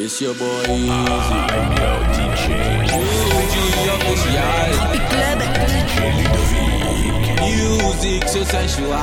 [0.00, 0.88] It's your boy Easy.
[0.88, 2.46] I'm your DJ.
[7.42, 8.94] Music, so sensual.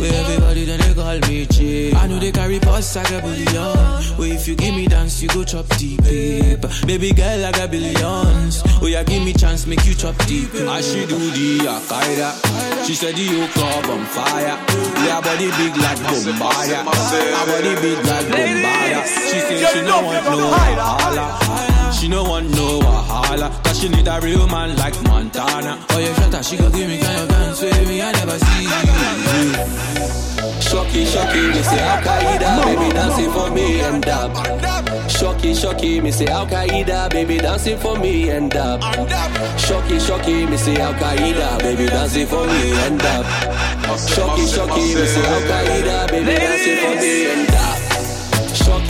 [0.00, 1.94] Where everybody then they call me cheap.
[1.94, 3.76] I know they carry posts like a billion.
[4.16, 6.02] Where if you give me dance, you go chop deep.
[6.02, 6.64] Babe.
[6.86, 8.62] Baby girl, I got billions.
[8.80, 10.54] Oh yeah, give me chance, make you chop deep.
[10.54, 12.32] I she do the Akaida.
[12.86, 14.56] She said the whole club on fire.
[15.04, 16.82] Yeah, body big like Bombardier.
[16.82, 19.04] My body big like Bombardier.
[19.04, 21.79] She said she no want no wahala.
[21.92, 23.50] She no want no wahala.
[23.64, 25.78] Cause she need a real man like Montana.
[25.90, 28.00] Oh yeah, shut up, she go give me kind of dance with me.
[28.02, 30.00] I never see you.
[30.70, 35.10] Shocky, shocky, me say Al Qaeda, baby dancing for me and up.
[35.10, 38.80] Shocky, shocky, me say Al Qaeda, baby dancing for me and up.
[39.58, 43.26] Shocky, shocky, me say Al Qaeda, baby dancing for me and up.
[43.98, 47.79] Shocky, shocky, me say Al Qaeda, baby dancing for me and up.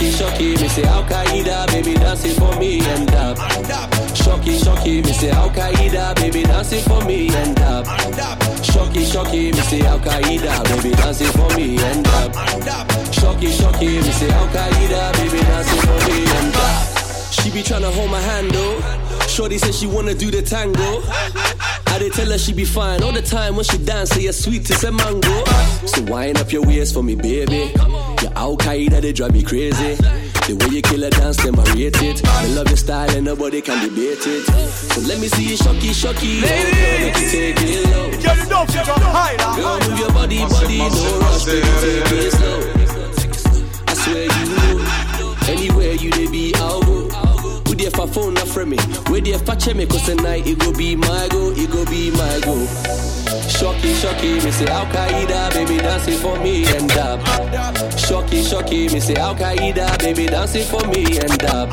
[0.01, 3.37] Shocky, shocky, me say Al Qaeda, baby dancing for me and up.
[4.15, 7.85] Shocky, shocky, me say Al Qaeda, baby dancing for me and up.
[8.65, 12.33] Shocky, shocky, me say Al Qaeda, baby dancing for me and up.
[13.13, 17.31] Shocky, shocky, me say Al Qaeda, baby dancing for me and up.
[17.31, 19.27] She be tryna hold my hand though.
[19.27, 21.03] Shorty said she wanna do the tango.
[21.91, 24.33] I did tell her she be fine all the time when she dance, say you're
[24.33, 25.43] sweet as a mango.
[25.85, 27.73] So wind up your waist for me, baby.
[28.21, 29.95] Your Al Qaeda, they drive me crazy.
[30.47, 32.25] The way you kill a dance, them I rate it.
[32.25, 34.45] I love your style and nobody can debate it.
[34.93, 36.39] So let me see you shocky, shocky.
[36.39, 38.07] Oh, girl, make take it low.
[38.07, 39.37] You know you got higher.
[39.59, 42.59] Girl, move your body, body, no rush, baby, take it slow.
[43.87, 45.01] I swear you know.
[45.47, 46.90] Anywhere you they be, I'll
[47.81, 48.77] there for phone not from me?
[49.09, 49.85] Where there for check me?
[49.85, 52.55] Cause tonight it go be my go, it go be my go.
[53.49, 57.19] Shocky, shocky, me say Al Qaeda, baby dancing for me and up.
[57.97, 61.69] Shocky, shocky, me say Al Qaeda, baby dancing for me and up.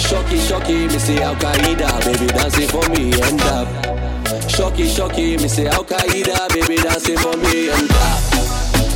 [0.00, 3.68] Shocky, shocky, me say Al Qaeda, baby dancing for me and up.
[4.50, 8.18] Shocky, shocky, me say Al Qaeda, baby dancing for me and up.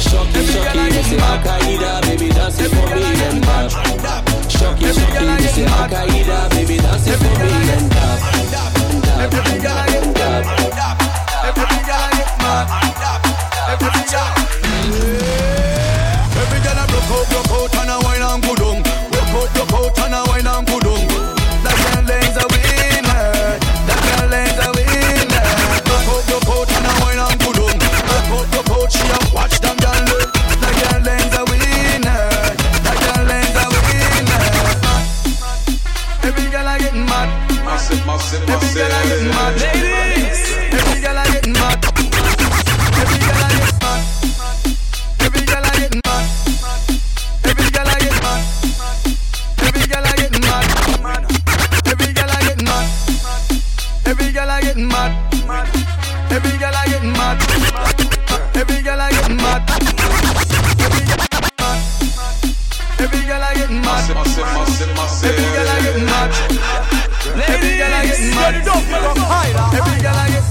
[0.00, 4.27] Shocky, shocky, me say Al Qaeda, baby dancing for me and
[4.62, 4.78] up.
[4.78, 8.20] Shocky, shocky, me say Al Qaeda, baby dancing for me and up.
[8.34, 9.38] And up, and up, and up.
[9.38, 10.44] Every girl I get mad.
[11.48, 12.77] Every
[37.98, 39.54] Every girl a getting mad.
[39.60, 41.84] Ladies, Every girl a getting mad.
[42.94, 44.02] Every girl getting mad.
[45.20, 46.24] Every girl getting mad.
[47.44, 48.44] Every girl getting mad.
[49.58, 50.64] Every girl getting mad.
[51.86, 52.86] Every girl getting mad.
[54.06, 55.12] Every girl getting mad.
[56.30, 57.38] Every girl a getting mad.
[58.54, 60.27] Every girl a getting mad.
[63.08, 64.04] Every girl a getting mad.
[64.12, 66.28] Massive, massive, massive, Every girl a getting mad.
[67.48, 68.52] Every girl getting you mad.
[68.52, 69.64] know you got higher.
[69.80, 70.44] Every girl I get,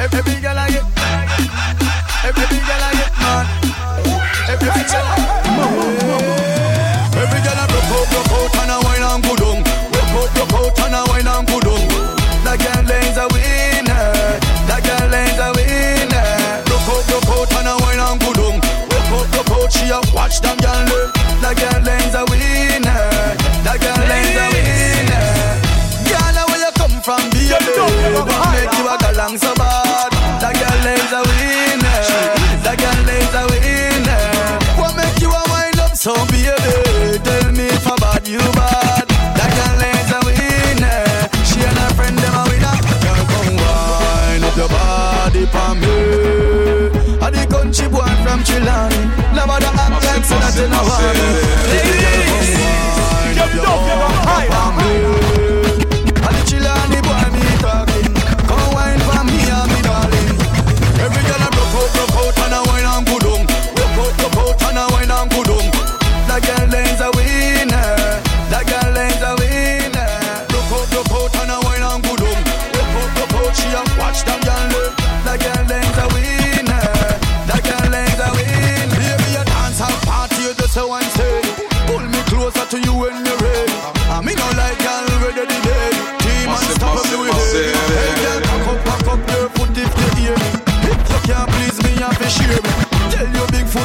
[0.00, 0.84] every, every girl I get,
[2.28, 3.54] every, every girl I get mad.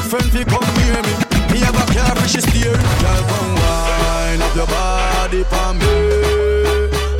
[0.09, 1.13] Friend fi come near me.
[1.53, 2.73] Me have a car for she steer.
[2.73, 5.93] Girl, come wine up your body for me.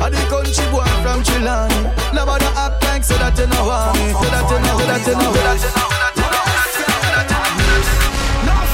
[0.02, 1.78] I the country boy from Chilani.
[2.12, 4.10] Nobody act like say that you know want me.
[4.18, 6.90] Say that you know, say that you know, say that you know.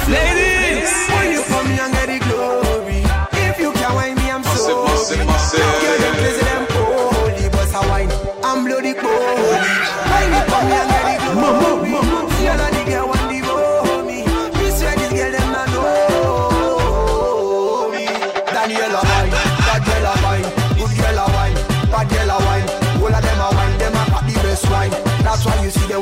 [0.09, 3.01] Ladies, when you come and get the glory,
[3.45, 5.61] if you can wine me, I'm Massive, so massive, massive.
[5.61, 8.11] Girl, them place them holy, but I wine,
[8.45, 9.61] I'm bloody holy.
[10.09, 10.96] When you come and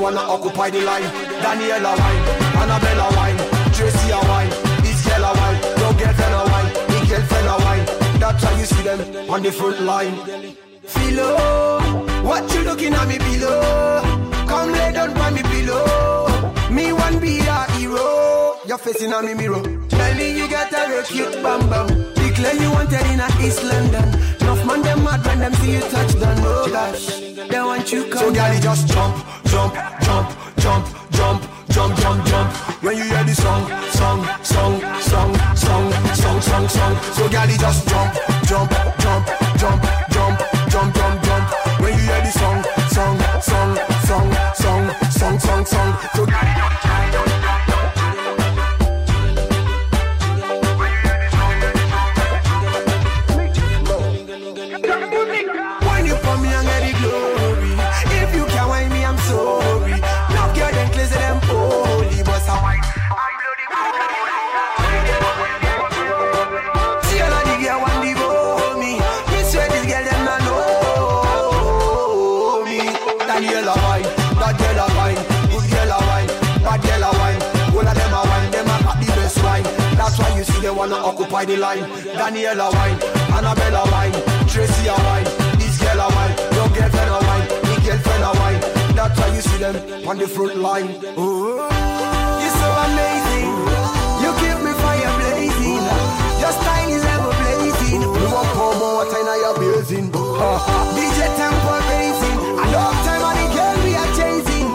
[0.04, 1.08] wanna occupy the line.
[1.42, 2.24] Daniela wine,
[2.60, 3.38] Annabella wine,
[3.72, 4.50] Tracy a wine,
[4.84, 7.84] this girl a wine, no girlfriend a wine, the girlfriend a wine.
[8.20, 10.14] That's why you see them on the front line.
[10.92, 14.02] Philo, oh, what you looking at me below?
[14.46, 16.52] Come lay down by me below.
[16.70, 18.58] Me one be a hero.
[18.66, 19.62] You're facing on me mirror.
[19.88, 21.86] Tell me you got a cute bam bam.
[22.12, 24.33] Declare you wanted in a East London.
[24.54, 26.36] Enough man them mad when them see you touch down.
[26.38, 27.06] Oh gosh,
[27.50, 28.22] they want you come.
[28.22, 29.16] So girl, just jump,
[29.46, 32.52] jump, jump, jump, jump, jump, jump, jump.
[32.84, 33.04] When you
[80.90, 81.84] wanna occupy the line.
[82.18, 82.98] Daniela wine,
[83.36, 84.12] Annabella wine
[84.48, 85.24] Tracy a wine,
[85.58, 88.60] this girl a wine Your girlfriend a wine, the girlfriend a wine.
[88.94, 89.76] That's why you see them
[90.08, 90.88] on the front line.
[91.18, 91.56] Ooh,
[92.40, 93.48] You're so amazing.
[94.22, 95.84] You keep me fire blazing.
[96.42, 97.04] Your style is
[97.40, 98.00] blazing.
[98.02, 102.38] You want pour more water in your basin DJ tempo raising.
[102.60, 104.68] A long time on the girl we are chasing.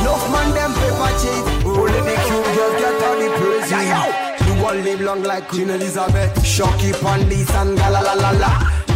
[0.00, 1.59] Enough man them paper chase
[4.70, 6.46] Want live long like Queen Elizabeth.
[6.46, 8.50] Shocky Pandis and gala la la la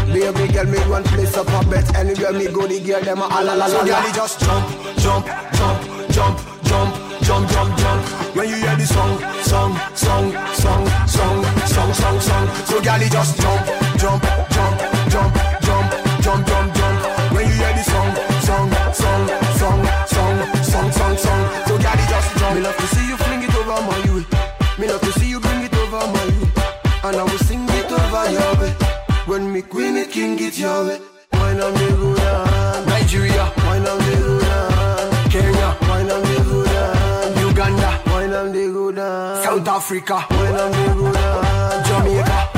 [0.07, 1.97] Baby girl me one place up a bet.
[1.97, 4.69] Anywhere me go the girl them a la la la So girl just jump,
[5.03, 5.79] jump, jump,
[6.15, 6.95] jump, jump,
[7.27, 8.07] jump, jump, jump.
[8.37, 12.47] When you hear the song, song, song, song, song, song, song, song.
[12.71, 13.64] So girl just jump,
[29.75, 31.01] queen it king it your way
[31.33, 32.87] Wine on the good.
[32.87, 35.33] Nigeria Wine on the good.
[35.33, 37.39] Kenya Wine on the good.
[37.49, 38.97] Uganda Wine on the good.
[39.45, 41.87] South Africa Wine on the good.
[41.87, 42.54] Jamaica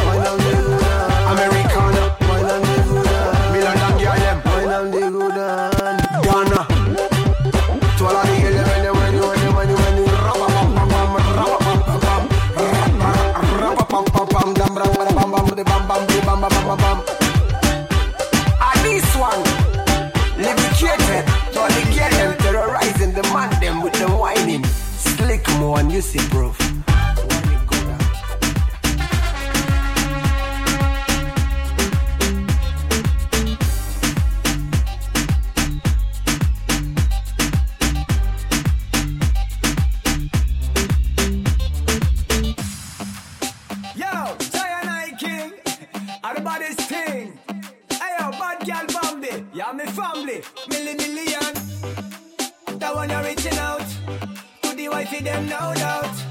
[55.07, 56.26] If you them no doubt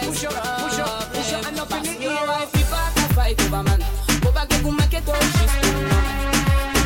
[0.00, 2.22] Push up, push up, push up, and up in the ear.
[2.26, 3.80] Why people can fight over man?
[4.22, 5.68] Boba que kuma que todo chiste.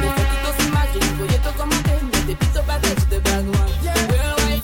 [0.01, 3.73] Desde poquito sin magia, folleto como te, me te pito para touch the bad one.
[3.83, 4.61] Girl, why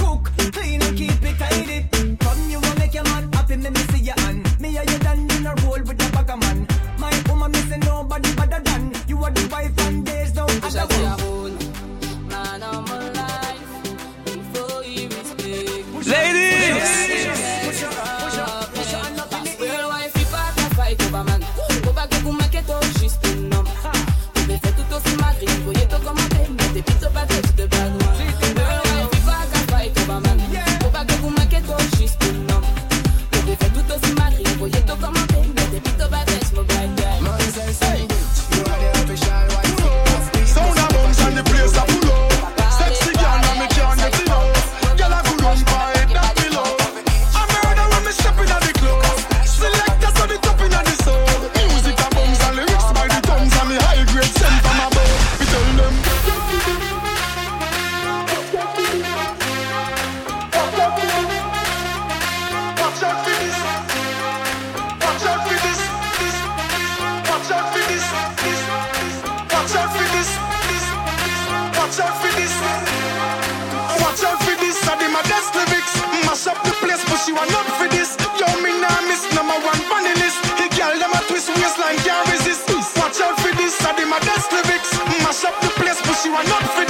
[84.27, 84.91] best lyrics,
[85.23, 86.86] mash up the place, but she run up for